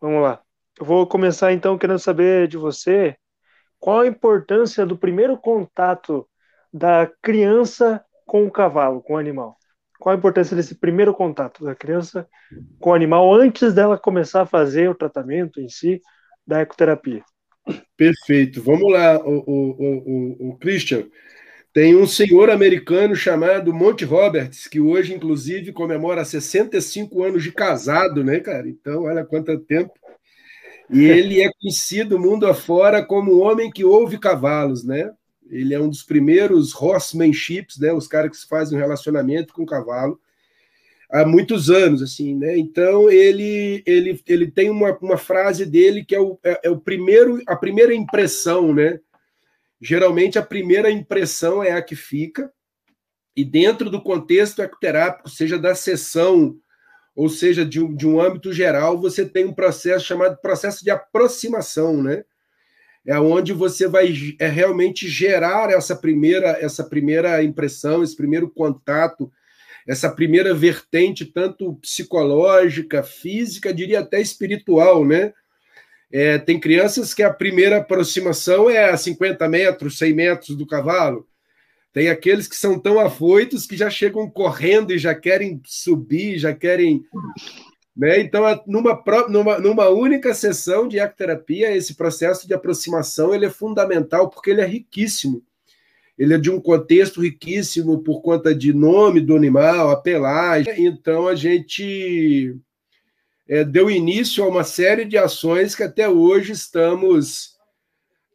Vamos 0.00 0.22
lá. 0.22 0.40
Eu 0.78 0.86
vou 0.86 1.06
começar 1.06 1.52
então 1.52 1.76
querendo 1.76 1.98
saber 1.98 2.48
de 2.48 2.56
você 2.56 3.16
qual 3.78 4.00
a 4.00 4.06
importância 4.06 4.86
do 4.86 4.96
primeiro 4.96 5.36
contato 5.36 6.26
da 6.72 7.10
criança 7.22 8.02
com 8.26 8.46
o 8.46 8.50
cavalo, 8.50 9.02
com 9.02 9.14
o 9.14 9.18
animal. 9.18 9.56
Qual 9.98 10.14
a 10.14 10.18
importância 10.18 10.56
desse 10.56 10.74
primeiro 10.74 11.12
contato 11.12 11.64
da 11.64 11.74
criança 11.74 12.26
com 12.78 12.90
o 12.90 12.94
animal 12.94 13.34
antes 13.34 13.74
dela 13.74 13.98
começar 13.98 14.42
a 14.42 14.46
fazer 14.46 14.88
o 14.88 14.94
tratamento 14.94 15.60
em 15.60 15.68
si 15.68 16.00
da 16.46 16.60
ecoterapia? 16.60 17.22
Perfeito. 17.96 18.62
Vamos 18.62 18.90
lá, 18.90 19.18
o, 19.18 19.44
o, 19.46 19.70
o, 19.78 20.50
o 20.50 20.58
Christian. 20.58 21.04
Tem 21.72 21.94
um 21.94 22.06
senhor 22.06 22.50
americano 22.50 23.14
chamado 23.14 23.72
Monte 23.72 24.04
Roberts, 24.04 24.66
que 24.66 24.80
hoje, 24.80 25.14
inclusive, 25.14 25.72
comemora 25.72 26.24
65 26.24 27.22
anos 27.22 27.44
de 27.44 27.52
casado, 27.52 28.24
né, 28.24 28.40
cara? 28.40 28.68
Então, 28.68 29.04
olha 29.04 29.24
quanto 29.24 29.56
tempo. 29.60 29.92
E 30.90 31.04
ele 31.06 31.40
é 31.40 31.50
conhecido 31.60 32.18
mundo 32.18 32.46
afora 32.46 33.04
como 33.04 33.32
o 33.32 33.38
homem 33.38 33.70
que 33.70 33.84
ouve 33.84 34.18
cavalos, 34.18 34.84
né? 34.84 35.12
Ele 35.48 35.72
é 35.72 35.80
um 35.80 35.88
dos 35.88 36.02
primeiros 36.02 36.74
horsemanships, 36.74 37.78
né? 37.78 37.92
Os 37.92 38.08
caras 38.08 38.36
que 38.36 38.48
fazem 38.48 38.76
um 38.76 38.80
relacionamento 38.80 39.52
com 39.52 39.62
o 39.62 39.66
cavalo 39.66 40.18
há 41.10 41.24
muitos 41.24 41.70
anos, 41.70 42.02
assim, 42.02 42.36
né? 42.36 42.56
Então 42.56 43.10
ele 43.10 43.82
ele, 43.86 44.20
ele 44.26 44.50
tem 44.50 44.70
uma, 44.70 44.96
uma 45.00 45.16
frase 45.16 45.66
dele 45.66 46.04
que 46.04 46.14
é 46.14 46.20
o, 46.20 46.38
é, 46.44 46.60
é 46.64 46.70
o 46.70 46.80
primeiro 46.80 47.40
a 47.46 47.56
primeira 47.56 47.94
impressão, 47.94 48.72
né? 48.72 49.00
Geralmente 49.80 50.38
a 50.38 50.42
primeira 50.42 50.90
impressão 50.90 51.62
é 51.62 51.72
a 51.72 51.82
que 51.82 51.96
fica, 51.96 52.52
e 53.36 53.44
dentro 53.44 53.88
do 53.88 54.02
contexto 54.02 54.60
ecoterápico, 54.60 55.30
seja 55.30 55.58
da 55.58 55.74
sessão, 55.74 56.56
ou 57.14 57.28
seja, 57.28 57.64
de 57.64 57.80
um, 57.80 57.94
de 57.94 58.06
um 58.06 58.20
âmbito 58.20 58.52
geral, 58.52 59.00
você 59.00 59.24
tem 59.24 59.46
um 59.46 59.54
processo 59.54 60.04
chamado 60.04 60.36
processo 60.40 60.84
de 60.84 60.90
aproximação, 60.90 62.02
né? 62.02 62.24
É 63.06 63.18
onde 63.18 63.52
você 63.52 63.88
vai 63.88 64.14
é, 64.38 64.46
realmente 64.46 65.08
gerar 65.08 65.70
essa 65.70 65.96
primeira, 65.96 66.48
essa 66.60 66.84
primeira 66.84 67.42
impressão, 67.42 68.02
esse 68.02 68.14
primeiro 68.14 68.50
contato, 68.50 69.32
essa 69.88 70.10
primeira 70.10 70.54
vertente, 70.54 71.24
tanto 71.24 71.74
psicológica, 71.76 73.02
física, 73.02 73.72
diria 73.72 74.00
até 74.00 74.20
espiritual, 74.20 75.04
né? 75.04 75.32
É, 76.12 76.38
tem 76.38 76.58
crianças 76.58 77.14
que 77.14 77.22
a 77.22 77.32
primeira 77.32 77.78
aproximação 77.78 78.68
é 78.68 78.90
a 78.90 78.96
50 78.96 79.48
metros, 79.48 79.98
100 79.98 80.12
metros 80.12 80.56
do 80.56 80.66
cavalo. 80.66 81.26
Tem 81.92 82.08
aqueles 82.08 82.48
que 82.48 82.56
são 82.56 82.78
tão 82.78 82.98
afoitos 82.98 83.66
que 83.66 83.76
já 83.76 83.88
chegam 83.90 84.28
correndo 84.28 84.92
e 84.92 84.98
já 84.98 85.14
querem 85.14 85.60
subir, 85.64 86.38
já 86.38 86.54
querem. 86.54 87.02
Né? 87.96 88.20
Então, 88.20 88.44
numa, 88.66 89.02
numa, 89.28 89.58
numa 89.58 89.88
única 89.88 90.34
sessão 90.34 90.88
de 90.88 90.98
ecoterapia, 90.98 91.76
esse 91.76 91.94
processo 91.94 92.46
de 92.46 92.54
aproximação 92.54 93.34
ele 93.34 93.46
é 93.46 93.50
fundamental 93.50 94.30
porque 94.30 94.50
ele 94.50 94.60
é 94.60 94.66
riquíssimo. 94.66 95.42
Ele 96.16 96.34
é 96.34 96.38
de 96.38 96.50
um 96.50 96.60
contexto 96.60 97.22
riquíssimo 97.22 98.02
por 98.02 98.20
conta 98.20 98.54
de 98.54 98.72
nome 98.72 99.20
do 99.20 99.34
animal, 99.34 99.90
a 99.90 99.96
pelagem. 99.96 100.86
Então, 100.86 101.26
a 101.26 101.34
gente 101.34 102.56
é, 103.50 103.64
deu 103.64 103.90
início 103.90 104.44
a 104.44 104.48
uma 104.48 104.62
série 104.62 105.04
de 105.04 105.18
ações 105.18 105.74
que 105.74 105.82
até 105.82 106.08
hoje 106.08 106.52
estamos 106.52 107.58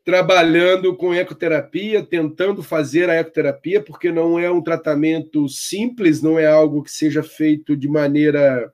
trabalhando 0.03 0.93
com 0.93 1.13
ecoterapia, 1.13 2.03
tentando 2.03 2.61
fazer 2.61 3.09
a 3.09 3.15
ecoterapia, 3.15 3.81
porque 3.81 4.11
não 4.11 4.37
é 4.37 4.51
um 4.51 4.61
tratamento 4.61 5.47
simples, 5.47 6.21
não 6.21 6.37
é 6.37 6.45
algo 6.45 6.83
que 6.83 6.91
seja 6.91 7.23
feito 7.23 7.77
de 7.77 7.87
maneira 7.87 8.69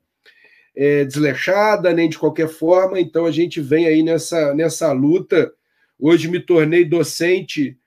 é, 0.76 1.06
desleixada, 1.06 1.94
nem 1.94 2.10
de 2.10 2.18
qualquer 2.18 2.50
forma. 2.50 3.00
Então 3.00 3.28
a 3.28 3.32
gente 3.32 3.62
vem 3.62 3.86
aí 3.86 4.02
nessa, 4.02 4.52
nessa 4.56 4.92
luta. 4.92 5.54
Hoje 6.00 6.28
me 6.28 6.40
tornei 6.40 6.84
docente 6.84 7.78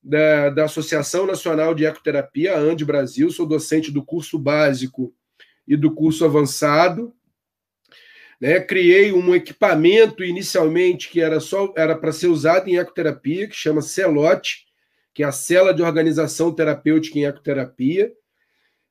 da, 0.00 0.50
da 0.50 0.64
Associação 0.66 1.26
Nacional 1.26 1.74
de 1.74 1.84
Ecoterapia, 1.84 2.56
ANDE 2.56 2.84
Brasil, 2.84 3.28
sou 3.32 3.44
docente 3.44 3.90
do 3.90 4.04
curso 4.04 4.38
básico 4.38 5.12
e 5.66 5.76
do 5.76 5.92
curso 5.92 6.24
avançado. 6.24 7.12
Né? 8.40 8.60
Criei 8.60 9.12
um 9.12 9.34
equipamento 9.34 10.22
inicialmente 10.22 11.08
que 11.10 11.20
era 11.20 11.40
só 11.40 11.72
era 11.76 11.96
para 11.96 12.12
ser 12.12 12.28
usado 12.28 12.68
em 12.68 12.76
ecoterapia, 12.76 13.48
que 13.48 13.56
chama 13.56 13.82
CELOT, 13.82 14.66
que 15.12 15.22
é 15.22 15.26
a 15.26 15.32
cela 15.32 15.74
de 15.74 15.82
organização 15.82 16.54
terapêutica 16.54 17.18
em 17.18 17.24
ecoterapia. 17.24 18.12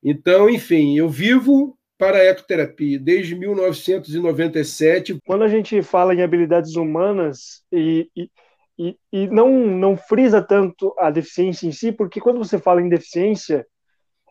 Então, 0.04 0.50
enfim, 0.50 0.98
eu 0.98 1.10
vivo 1.10 1.78
para 1.98 2.18
a 2.20 2.26
ecoterapia 2.26 3.00
desde 3.00 3.36
1997. 3.36 5.18
Quando 5.26 5.44
a 5.44 5.48
gente 5.48 5.82
fala 5.82 6.14
em 6.14 6.22
habilidades 6.22 6.76
humanas 6.76 7.64
e, 7.72 8.10
e, 8.16 8.30
e, 8.78 8.98
e 9.12 9.28
não, 9.28 9.50
não 9.50 9.98
frisa 9.98 10.42
tanto 10.42 10.94
a 11.00 11.10
deficiência 11.10 11.66
em 11.66 11.72
si, 11.72 11.92
porque 11.92 12.22
quando 12.22 12.38
você 12.38 12.60
fala 12.60 12.82
em 12.82 12.90
deficiência, 12.90 13.66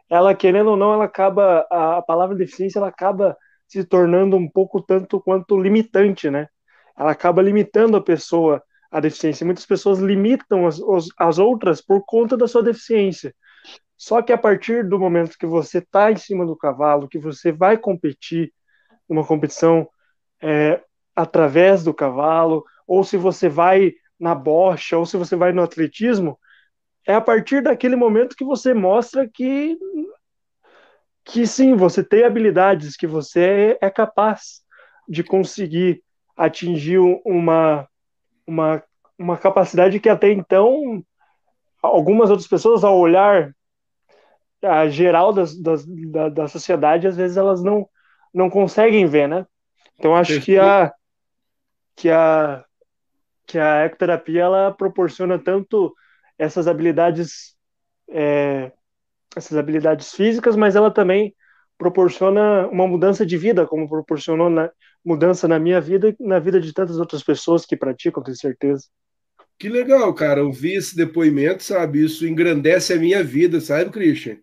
ela 0.09 0.35
querendo 0.35 0.71
ou 0.71 0.77
não, 0.77 0.95
ela 0.95 1.05
acaba 1.05 1.67
a 1.71 2.01
palavra 2.03 2.37
deficiência 2.37 2.79
ela 2.79 2.89
acaba 2.89 3.37
se 3.67 3.85
tornando 3.85 4.37
um 4.37 4.49
pouco 4.49 4.81
tanto 4.81 5.21
quanto 5.21 5.59
limitante, 5.59 6.31
né? 6.31 6.49
Ela 6.97 7.13
acaba 7.13 7.43
limitando 7.43 7.97
a 7.97 8.03
pessoa 8.03 8.63
a 8.91 9.01
deficiência. 9.01 9.45
Muitas 9.45 9.67
pessoas 9.67 9.99
limitam 9.99 10.67
as, 10.67 10.81
as 11.19 11.39
outras 11.39 11.81
por 11.81 12.03
conta 12.07 12.37
da 12.37 12.49
sua 12.49 12.63
deficiência. 12.63 13.35
Só 13.97 14.23
que 14.23 14.33
a 14.33 14.39
partir 14.39 14.89
do 14.89 14.99
momento 14.99 15.39
que 15.39 15.47
você 15.47 15.79
está 15.79 16.13
em 16.13 16.17
cima 16.17 16.47
do 16.47 16.57
cavalo, 16.57 17.09
que 17.09 17.19
você 17.19 17.51
vai 17.51 17.77
competir 17.77 18.53
numa 19.09 19.25
competição 19.25 19.89
é, 20.41 20.81
através 21.15 21.83
do 21.83 21.95
cavalo, 21.95 22.65
ou 22.87 23.03
se 23.03 23.17
você 23.17 23.49
vai 23.49 23.93
na 24.19 24.35
bocha, 24.35 24.97
ou 24.97 25.07
se 25.07 25.17
você 25.17 25.35
vai 25.35 25.53
no 25.53 25.63
atletismo, 25.63 26.39
é 27.07 27.15
a 27.15 27.21
partir 27.21 27.63
daquele 27.63 27.97
momento 27.97 28.37
que 28.37 28.45
você 28.45 28.75
mostra 28.75 29.29
que 29.29 29.79
que 31.27 31.45
sim, 31.45 31.75
você 31.75 32.05
tem 32.05 32.25
habilidades, 32.25 32.97
que 32.97 33.07
você 33.07 33.77
é 33.81 33.91
capaz 33.91 34.63
de 35.09 35.25
conseguir 35.25 36.03
atingir 36.37 36.99
uma, 37.25 37.89
uma, 38.47 38.83
uma 39.19 39.37
capacidade 39.37 39.99
que 39.99 40.09
até 40.09 40.31
então 40.31 41.05
algumas 41.83 42.31
outras 42.31 42.49
pessoas, 42.49 42.85
ao 42.85 42.97
olhar 42.97 43.53
a 44.63 44.89
geral 44.89 45.33
das, 45.33 45.61
das, 45.61 45.85
da, 45.85 46.29
da 46.29 46.49
sociedade, 46.49 47.09
às 47.09 47.17
vezes 47.17 47.37
elas 47.37 47.63
não, 47.63 47.89
não 48.33 48.49
conseguem 48.49 49.07
ver, 49.07 49.29
né? 49.29 49.47
Então 49.99 50.15
acho 50.15 50.41
que 50.41 50.57
a 50.59 50.93
que 51.97 52.11
a 52.11 52.65
que 53.47 53.59
a 53.59 53.85
ecoterapia 53.85 54.43
ela 54.43 54.73
proporciona 54.73 55.39
tanto 55.39 55.95
essas 56.39 56.67
habilidades 56.69 57.57
é, 58.11 58.73
essas 59.37 59.57
habilidades 59.59 60.13
físicas, 60.13 60.57
mas 60.57 60.75
ela 60.75 60.91
também 60.91 61.35
proporciona 61.79 62.67
uma 62.69 62.87
mudança 62.87 63.27
de 63.27 63.37
vida, 63.37 63.67
como 63.67 63.89
proporcionou 63.89 64.49
na, 64.49 64.71
mudança 65.05 65.47
na 65.47 65.59
minha 65.59 65.81
vida 65.81 66.09
e 66.09 66.17
na 66.27 66.39
vida 66.39 66.61
de 66.61 66.73
tantas 66.73 66.99
outras 66.99 67.23
pessoas 67.23 67.65
que 67.65 67.77
praticam, 67.77 68.23
tenho 68.23 68.37
certeza. 68.37 68.87
Que 69.59 69.69
legal, 69.69 70.13
cara, 70.15 70.45
ouvir 70.45 70.75
esse 70.75 70.97
depoimento, 70.97 71.63
sabe? 71.63 72.05
Isso 72.05 72.27
engrandece 72.27 72.93
a 72.93 72.99
minha 72.99 73.23
vida, 73.23 73.61
sabe, 73.61 73.91
Christian? 73.91 74.39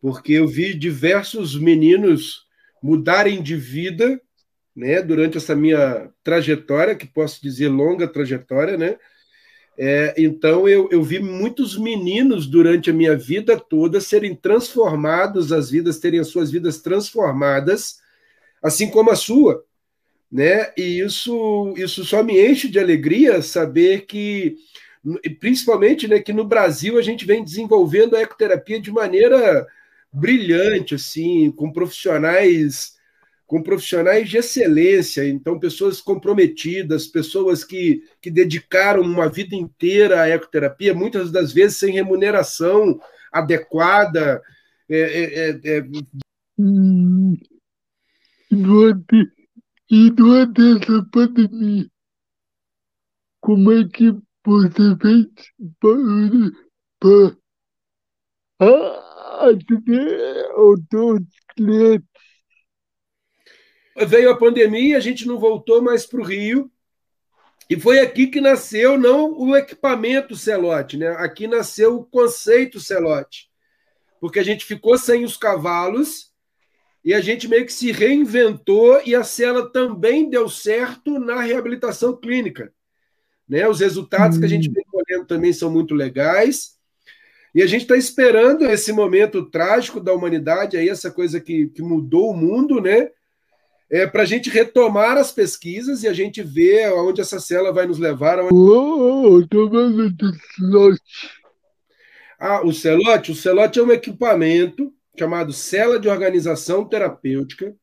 Porque 0.00 0.32
eu 0.32 0.48
vi 0.48 0.74
diversos 0.74 1.58
meninos 1.58 2.46
mudarem 2.82 3.42
de 3.42 3.56
vida, 3.56 4.20
né, 4.74 5.00
durante 5.02 5.36
essa 5.36 5.54
minha 5.54 6.10
trajetória, 6.22 6.96
que 6.96 7.06
posso 7.06 7.40
dizer 7.42 7.68
longa 7.68 8.08
trajetória, 8.08 8.76
né? 8.76 8.96
É, 9.82 10.14
então 10.18 10.68
eu, 10.68 10.90
eu 10.92 11.02
vi 11.02 11.18
muitos 11.20 11.78
meninos 11.78 12.46
durante 12.46 12.90
a 12.90 12.92
minha 12.92 13.16
vida 13.16 13.58
toda 13.58 13.98
serem 13.98 14.34
transformados, 14.34 15.52
as 15.52 15.70
vidas 15.70 15.98
terem 15.98 16.20
as 16.20 16.28
suas 16.28 16.50
vidas 16.50 16.82
transformadas, 16.82 17.98
assim 18.62 18.90
como 18.90 19.10
a 19.10 19.16
sua, 19.16 19.64
né? 20.30 20.70
E 20.76 21.00
isso 21.00 21.72
isso 21.78 22.04
só 22.04 22.22
me 22.22 22.38
enche 22.46 22.68
de 22.68 22.78
alegria 22.78 23.40
saber 23.40 24.04
que 24.04 24.58
principalmente, 25.40 26.06
né, 26.06 26.20
que 26.20 26.32
no 26.34 26.44
Brasil 26.44 26.98
a 26.98 27.02
gente 27.02 27.24
vem 27.24 27.42
desenvolvendo 27.42 28.16
a 28.16 28.20
ecoterapia 28.20 28.78
de 28.78 28.92
maneira 28.92 29.66
brilhante, 30.12 30.94
assim, 30.94 31.50
com 31.52 31.72
profissionais 31.72 32.99
com 33.50 33.60
profissionais 33.64 34.30
de 34.30 34.36
excelência, 34.36 35.28
então 35.28 35.58
pessoas 35.58 36.00
comprometidas, 36.00 37.08
pessoas 37.08 37.64
que, 37.64 38.00
que 38.22 38.30
dedicaram 38.30 39.02
uma 39.02 39.28
vida 39.28 39.56
inteira 39.56 40.22
à 40.22 40.28
ecoterapia, 40.28 40.94
muitas 40.94 41.32
das 41.32 41.52
vezes 41.52 41.76
sem 41.76 41.94
remuneração 41.94 43.00
adequada. 43.32 44.40
É, 44.88 45.00
é, 45.00 45.50
é, 45.50 45.78
é... 45.78 45.84
Hum, 46.56 47.36
durante, 48.52 49.32
e 49.90 50.10
durante 50.12 50.60
essa 50.60 51.04
pandemia, 51.10 51.90
como 53.40 53.72
é 53.72 53.88
que 53.88 54.16
você 54.46 54.96
fez 55.02 55.26
para 55.80 57.26
atender 59.50 60.52
os 60.56 60.80
clientes? 61.56 62.09
Veio 64.06 64.30
a 64.30 64.36
pandemia, 64.36 64.96
a 64.96 65.00
gente 65.00 65.26
não 65.26 65.38
voltou 65.38 65.82
mais 65.82 66.06
para 66.06 66.20
o 66.20 66.24
Rio. 66.24 66.70
E 67.68 67.78
foi 67.78 68.00
aqui 68.00 68.26
que 68.26 68.40
nasceu 68.40 68.98
não 68.98 69.32
o 69.38 69.56
equipamento 69.56 70.34
Celote, 70.34 70.96
né? 70.96 71.08
Aqui 71.18 71.46
nasceu 71.46 71.96
o 71.96 72.04
conceito 72.04 72.80
Celote. 72.80 73.48
Porque 74.20 74.40
a 74.40 74.42
gente 74.42 74.64
ficou 74.64 74.98
sem 74.98 75.24
os 75.24 75.36
cavalos 75.36 76.30
e 77.04 77.14
a 77.14 77.20
gente 77.20 77.48
meio 77.48 77.64
que 77.64 77.72
se 77.72 77.92
reinventou 77.92 79.00
e 79.06 79.14
a 79.14 79.24
cela 79.24 79.70
também 79.70 80.28
deu 80.28 80.48
certo 80.48 81.18
na 81.18 81.40
reabilitação 81.40 82.16
clínica. 82.16 82.72
Né? 83.48 83.66
Os 83.68 83.80
resultados 83.80 84.36
hum. 84.36 84.40
que 84.40 84.46
a 84.46 84.48
gente 84.48 84.70
vem 84.70 84.84
colhendo 84.84 85.26
também 85.26 85.52
são 85.52 85.70
muito 85.70 85.94
legais. 85.94 86.78
E 87.54 87.62
a 87.62 87.66
gente 87.66 87.82
está 87.82 87.96
esperando 87.96 88.64
esse 88.64 88.92
momento 88.92 89.44
trágico 89.48 90.00
da 90.00 90.12
humanidade, 90.12 90.76
aí 90.76 90.88
essa 90.88 91.10
coisa 91.10 91.40
que, 91.40 91.68
que 91.68 91.82
mudou 91.82 92.30
o 92.30 92.36
mundo, 92.36 92.80
né? 92.80 93.10
É, 93.90 94.06
para 94.06 94.22
a 94.22 94.26
gente 94.26 94.48
retomar 94.48 95.16
as 95.16 95.32
pesquisas 95.32 96.02
e 96.02 96.08
a 96.08 96.12
gente 96.12 96.42
ver 96.42 96.84
aonde 96.84 97.20
essa 97.20 97.40
cela 97.40 97.72
vai 97.72 97.86
nos 97.86 97.98
levar. 97.98 98.38
Aonde... 98.38 98.54
Oh. 98.54 99.40
Ah, 102.38 102.64
o 102.64 102.72
celote? 102.72 103.32
O 103.32 103.34
celote 103.34 103.78
é 103.78 103.82
um 103.82 103.90
equipamento 103.90 104.92
chamado 105.18 105.52
cela 105.52 105.98
de 105.98 106.08
organização 106.08 106.84
terapêutica. 106.84 107.74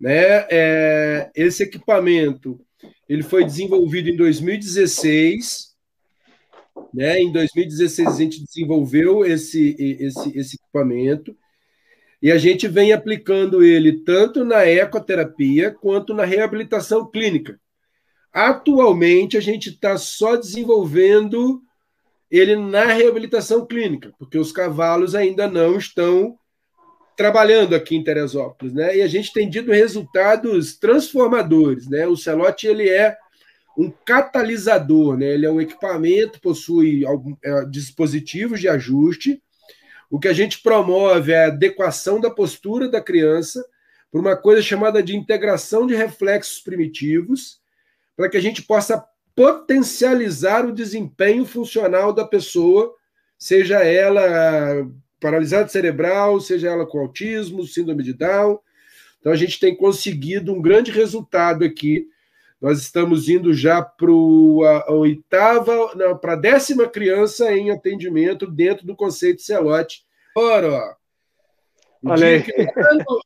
Né? 0.00 0.46
É, 0.50 1.30
esse 1.34 1.62
equipamento 1.62 2.58
ele 3.06 3.22
foi 3.22 3.44
desenvolvido 3.44 4.08
em 4.08 4.16
2016 4.16 5.70
né? 6.92 7.20
Em 7.20 7.30
2016, 7.32 8.08
a 8.08 8.16
gente 8.16 8.44
desenvolveu 8.44 9.24
esse, 9.24 9.76
esse, 9.78 10.38
esse 10.38 10.56
equipamento 10.56 11.36
e 12.22 12.30
a 12.30 12.38
gente 12.38 12.68
vem 12.68 12.92
aplicando 12.92 13.62
ele 13.62 14.04
tanto 14.04 14.44
na 14.44 14.66
ecoterapia 14.66 15.70
quanto 15.70 16.12
na 16.12 16.24
reabilitação 16.24 17.10
clínica. 17.10 17.58
Atualmente, 18.32 19.36
a 19.36 19.40
gente 19.40 19.70
está 19.70 19.96
só 19.96 20.36
desenvolvendo 20.36 21.62
ele 22.30 22.54
na 22.54 22.84
reabilitação 22.84 23.66
clínica, 23.66 24.12
porque 24.18 24.38
os 24.38 24.52
cavalos 24.52 25.14
ainda 25.14 25.48
não 25.48 25.76
estão 25.76 26.38
trabalhando 27.16 27.74
aqui 27.74 27.96
em 27.96 28.04
Teresópolis, 28.04 28.72
né? 28.72 28.96
E 28.96 29.02
a 29.02 29.06
gente 29.06 29.32
tem 29.32 29.50
tido 29.50 29.72
resultados 29.72 30.78
transformadores, 30.78 31.88
né? 31.88 32.06
O 32.06 32.16
Celote 32.16 32.66
ele 32.66 32.88
é 32.88 33.16
um 33.76 33.90
catalisador, 33.90 35.18
né? 35.18 35.34
Ele 35.34 35.44
é 35.44 35.50
um 35.50 35.60
equipamento, 35.60 36.40
possui 36.40 37.04
algum, 37.04 37.36
é, 37.44 37.64
dispositivos 37.66 38.60
de 38.60 38.68
ajuste. 38.68 39.42
O 40.10 40.18
que 40.18 40.26
a 40.26 40.32
gente 40.32 40.60
promove 40.60 41.32
é 41.32 41.44
a 41.44 41.46
adequação 41.46 42.20
da 42.20 42.28
postura 42.28 42.88
da 42.88 43.00
criança 43.00 43.64
por 44.10 44.20
uma 44.20 44.36
coisa 44.36 44.60
chamada 44.60 45.00
de 45.02 45.16
integração 45.16 45.86
de 45.86 45.94
reflexos 45.94 46.60
primitivos, 46.60 47.60
para 48.16 48.28
que 48.28 48.36
a 48.36 48.40
gente 48.40 48.62
possa 48.62 49.02
potencializar 49.36 50.66
o 50.66 50.72
desempenho 50.72 51.46
funcional 51.46 52.12
da 52.12 52.24
pessoa, 52.24 52.92
seja 53.38 53.84
ela 53.84 54.90
paralisada 55.20 55.68
cerebral, 55.68 56.40
seja 56.40 56.70
ela 56.70 56.84
com 56.84 56.98
autismo, 56.98 57.64
síndrome 57.64 58.02
de 58.02 58.12
Down. 58.12 58.58
Então 59.20 59.32
a 59.32 59.36
gente 59.36 59.60
tem 59.60 59.76
conseguido 59.76 60.52
um 60.52 60.60
grande 60.60 60.90
resultado 60.90 61.64
aqui 61.64 62.08
nós 62.60 62.78
estamos 62.80 63.28
indo 63.28 63.54
já 63.54 63.80
para 63.80 64.10
a 64.10 64.92
oitava, 64.92 66.16
para 66.20 66.34
a 66.34 66.36
décima 66.36 66.86
criança 66.86 67.50
em 67.52 67.70
atendimento 67.70 68.46
dentro 68.46 68.86
do 68.86 68.94
conceito 68.94 69.40
Celote. 69.40 70.04
Ora, 70.36 70.96
Olha 72.04 72.26
aí. 72.26 72.44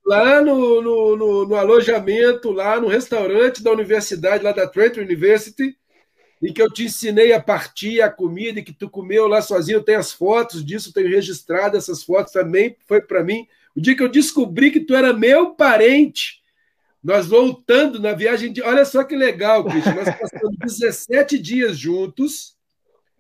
lá, 0.05 0.41
no, 0.41 0.83
no, 0.83 1.17
no, 1.17 1.47
no, 1.47 1.55
alojamento, 1.55 2.51
lá 2.51 2.81
no 2.81 2.89
restaurante 2.89 3.63
da 3.63 3.71
universidade, 3.71 4.43
lá 4.45 4.53
da 4.53 4.67
Trent 4.67 4.97
University, 4.97 5.77
em 6.43 6.53
que 6.53 6.61
eu 6.61 6.71
te 6.71 6.85
ensinei 6.85 7.33
a 7.33 7.41
partir 7.41 8.03
a 8.03 8.11
comida 8.11 8.63
que 8.63 8.73
tu 8.73 8.91
comeu 8.91 9.27
lá 9.27 9.41
sozinho. 9.41 9.77
Eu 9.77 9.85
tenho 9.85 9.99
as 9.99 10.13
fotos 10.13 10.65
disso, 10.65 10.93
tenho 10.93 11.09
registrado 11.09 11.77
essas 11.77 12.03
fotos 12.03 12.33
também. 12.33 12.77
Foi 12.87 13.01
para 13.01 13.23
mim. 13.23 13.47
O 13.77 13.81
dia 13.81 13.97
que 13.97 14.03
eu 14.03 14.09
descobri 14.09 14.71
que 14.71 14.81
tu 14.81 14.95
era 14.95 15.13
meu 15.13 15.55
parente, 15.55 16.44
nós 17.05 17.27
voltando 17.27 18.01
na 18.01 18.15
viagem 18.15 18.51
de. 18.51 18.63
Olha 18.63 18.83
só 18.87 19.05
que 19.05 19.15
legal, 19.15 19.63
Cristian. 19.63 19.95
Nós 19.95 20.09
passamos 20.19 20.57
17 20.59 21.39
dias 21.39 21.77
juntos. 21.77 22.57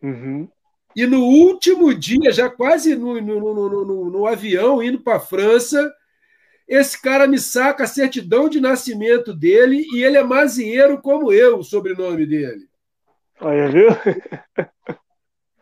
Uhum. 0.02 0.48
E 0.96 1.06
no 1.06 1.20
último 1.20 1.92
dia, 1.92 2.32
já 2.32 2.48
quase 2.48 2.94
no, 2.94 3.20
no, 3.20 3.54
no, 3.54 3.84
no, 3.84 4.10
no 4.10 4.26
avião, 4.26 4.82
indo 4.82 5.00
para 5.00 5.16
a 5.16 5.20
França, 5.20 5.92
esse 6.66 7.00
cara 7.02 7.26
me 7.26 7.38
saca 7.38 7.84
a 7.84 7.86
certidão 7.86 8.48
de 8.48 8.58
nascimento 8.58 9.34
dele 9.34 9.84
e 9.92 10.02
ele 10.02 10.16
é 10.16 10.22
mazieiro 10.22 11.02
como 11.02 11.30
eu, 11.30 11.58
o 11.58 11.64
sobrenome 11.64 12.25
dele. 12.25 12.66
Olha, 13.40 13.69
viu? 13.69 13.88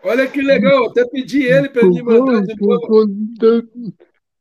Olha 0.05 0.29
que 0.29 0.43
legal, 0.43 0.87
até 0.87 1.05
pedi 1.07 1.45
ele 1.45 1.69
para 1.71 1.87
me 1.89 2.03
mandar 2.03 2.43
de 2.43 2.55
novo. 2.61 3.07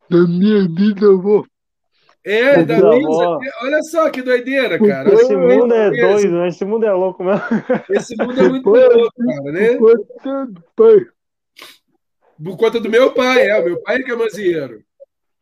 Da 0.10 0.28
minha 0.28 0.68
vida, 0.68 1.06
eu 1.06 1.20
vou 1.22 1.48
é, 2.24 2.64
da 2.64 2.78
olha 2.86 3.82
só 3.84 4.10
que 4.10 4.22
doideira, 4.22 4.78
cara. 4.78 5.12
Esse 5.14 5.36
mundo 5.36 5.74
é 5.74 5.90
doido, 5.90 6.32
né? 6.32 6.48
Esse 6.48 6.64
mundo 6.64 6.86
é 6.86 6.92
louco 6.94 7.24
mesmo. 7.24 7.42
Esse 7.90 8.16
mundo 8.16 8.40
é 8.40 8.50
muito 8.50 8.70
louco, 8.70 9.14
cara, 9.18 9.52
né? 9.52 9.78
Por 12.44 12.58
conta 12.58 12.80
do 12.80 12.90
meu 12.90 13.12
pai, 13.14 13.48
é. 13.48 13.60
O 13.60 13.66
meu 13.66 13.82
pai 13.82 14.04
que 14.04 14.12
é 14.12 14.16
mazieiro. 14.16 14.84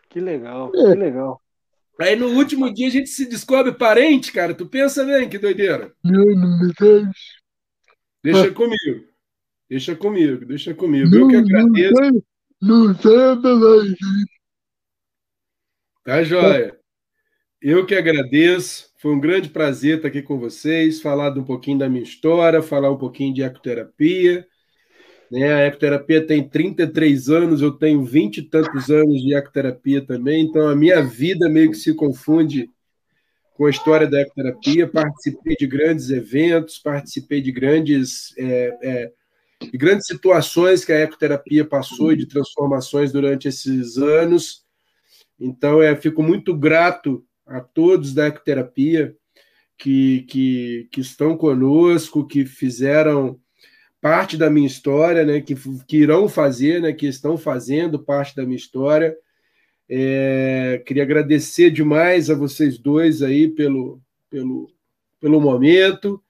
Que 0.10 0.20
legal, 0.20 0.72
que 0.72 0.78
legal. 0.78 1.42
Aí 2.00 2.16
no 2.16 2.28
último 2.28 2.74
dia 2.74 2.88
a 2.88 2.92
gente 2.92 3.10
se 3.10 3.26
descobre 3.26 3.74
parente, 3.74 4.31
cara. 4.31 4.54
Tu 4.54 4.66
pensa, 4.66 5.04
bem, 5.04 5.28
que 5.28 5.38
doideira. 5.38 5.92
Não, 6.02 6.26
não 6.26 6.60
me 6.60 6.74
deixa. 8.24 8.48
Ah. 8.48 8.54
comigo. 8.54 9.10
Deixa 9.70 9.96
comigo, 9.96 10.46
deixa 10.46 10.74
comigo. 10.74 11.10
Não, 11.10 11.20
eu 11.20 11.28
que 11.28 11.36
agradeço. 11.36 12.24
Não 12.62 12.94
sai 12.96 13.42
da 13.42 13.54
live. 13.54 13.96
Tá, 16.09 16.23
joia? 16.23 16.75
Eu 17.61 17.85
que 17.85 17.94
agradeço. 17.94 18.89
Foi 18.97 19.13
um 19.13 19.19
grande 19.19 19.47
prazer 19.47 19.97
estar 19.97 20.07
aqui 20.07 20.23
com 20.23 20.39
vocês, 20.39 21.00
falar 21.00 21.38
um 21.38 21.44
pouquinho 21.44 21.77
da 21.77 21.88
minha 21.88 22.01
história, 22.01 22.63
falar 22.63 22.91
um 22.91 22.97
pouquinho 22.97 23.31
de 23.31 23.44
ecoterapia. 23.44 24.44
Né? 25.31 25.53
A 25.53 25.59
ecoterapia 25.67 26.25
tem 26.25 26.50
33 26.50 27.29
anos, 27.29 27.61
eu 27.61 27.73
tenho 27.73 28.03
20 28.03 28.38
e 28.39 28.41
tantos 28.41 28.89
anos 28.89 29.21
de 29.21 29.35
ecoterapia 29.35 30.03
também, 30.03 30.45
então 30.45 30.67
a 30.67 30.75
minha 30.75 31.00
vida 31.03 31.47
meio 31.47 31.69
que 31.69 31.77
se 31.77 31.94
confunde 31.94 32.71
com 33.53 33.67
a 33.67 33.69
história 33.69 34.07
da 34.07 34.19
ecoterapia. 34.19 34.88
Participei 34.88 35.56
de 35.59 35.67
grandes 35.67 36.09
eventos, 36.09 36.79
participei 36.79 37.39
de 37.39 37.51
grandes, 37.51 38.35
é, 38.35 38.80
é, 38.81 39.11
de 39.61 39.78
grandes 39.78 40.07
situações 40.07 40.83
que 40.83 40.92
a 40.92 41.01
ecoterapia 41.01 41.63
passou 41.63 42.11
e 42.11 42.18
de 42.18 42.25
transformações 42.25 43.11
durante 43.11 43.47
esses 43.47 43.99
anos. 43.99 44.68
Então, 45.40 45.81
é, 45.81 45.96
fico 45.96 46.22
muito 46.22 46.56
grato 46.56 47.24
a 47.46 47.60
todos 47.62 48.14
da 48.14 48.28
ecoterapia 48.28 49.16
que, 49.78 50.24
que, 50.24 50.88
que 50.92 51.02
estão 51.02 51.38
conosco, 51.38 52.28
que 52.28 52.46
fizeram 52.46 53.40
parte 54.02 54.38
da 54.38 54.50
minha 54.50 54.68
história, 54.68 55.26
né, 55.26 55.42
que, 55.42 55.56
que 55.88 55.98
irão 55.98 56.28
fazer, 56.28 56.81
né, 56.81 56.94
que 56.94 57.08
estão 57.08 57.38
fazendo 57.38 57.98
parte 57.98 58.36
da 58.36 58.44
minha 58.44 58.58
história. 58.58 59.16
É, 59.90 60.81
queria 60.86 61.04
agradecer 61.04 61.72
demais 61.72 62.30
a 62.30 62.36
vocês 62.36 62.78
dois 62.78 63.24
aí 63.24 63.48
pelo, 63.48 64.02
pelo, 64.30 64.69
pelo 65.19 65.42
momento 65.42 66.22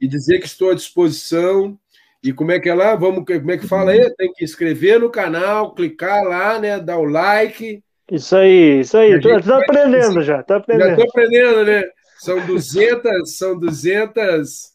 e 0.00 0.06
dizer 0.06 0.38
que 0.38 0.46
estou 0.46 0.70
à 0.70 0.74
disposição. 0.74 1.78
E 2.22 2.32
como 2.32 2.52
é 2.52 2.60
que 2.60 2.68
é 2.68 2.74
lá? 2.74 2.94
Vamos, 2.94 3.24
como 3.24 3.50
é 3.50 3.58
que 3.58 3.66
fala 3.66 3.92
aí? 3.92 4.14
Tem 4.14 4.32
que 4.32 4.44
inscrever 4.44 5.00
no 5.00 5.10
canal, 5.10 5.74
clicar 5.74 6.22
lá, 6.22 6.58
né, 6.58 6.78
dar 6.78 6.98
o 6.98 7.04
like 7.04 7.82
isso 8.10 8.36
aí, 8.36 8.80
isso 8.80 8.96
aí. 8.96 9.20
Tu 9.20 9.42
tá 9.42 9.58
aprendendo 9.58 10.22
já, 10.22 10.42
tá 10.42 10.56
aprendendo. 10.56 10.90
Já 10.90 10.96
tô 10.96 11.02
aprendendo, 11.02 11.64
né? 11.64 11.84
São 12.18 12.46
200, 12.46 13.38
são 13.38 13.58
200... 13.58 14.70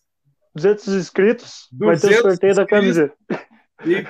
200 0.55 0.87
inscritos, 0.87 1.67
200 1.73 2.01
vai 2.01 2.11
ter 2.11 2.19
o 2.19 2.21
sorteio 2.21 2.55
da 2.55 2.65
camiseta. 2.65 3.13
E 3.85 4.01